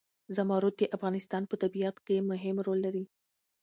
زمرد 0.35 0.75
د 0.79 0.83
افغانستان 0.95 1.43
په 1.47 1.55
طبیعت 1.63 1.95
کې 2.05 2.27
مهم 2.31 2.55
رول 2.65 2.79
لري. 2.85 3.05